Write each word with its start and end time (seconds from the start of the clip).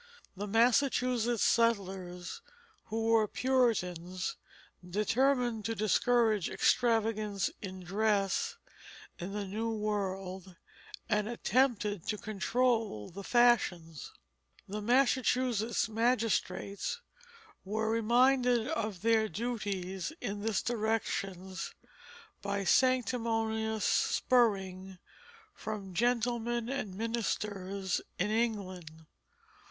The 0.35 0.47
Massachusetts 0.47 1.43
settlers 1.43 2.41
who 2.85 3.03
were 3.05 3.27
Puritans 3.27 4.35
determined 4.83 5.63
to 5.65 5.75
discourage 5.75 6.49
extravagance 6.49 7.51
in 7.61 7.83
dress 7.83 8.57
in 9.19 9.33
the 9.33 9.45
New 9.45 9.69
World, 9.69 10.55
and 11.07 11.29
attempted 11.29 12.07
to 12.07 12.17
control 12.17 13.11
the 13.11 13.23
fashions. 13.23 14.11
The 14.67 14.81
Massachusetts 14.81 15.87
magistrates 15.87 16.99
were 17.63 17.87
reminded 17.91 18.69
of 18.69 19.03
their 19.03 19.29
duties 19.29 20.11
in 20.19 20.41
this 20.41 20.63
direction 20.63 21.55
by 22.41 22.63
sanctimonious 22.63 23.85
spurring 23.85 24.97
from 25.53 25.93
gentlemen 25.93 26.69
and 26.69 26.95
ministers 26.97 28.01
in 28.17 28.31
England. 28.31 29.05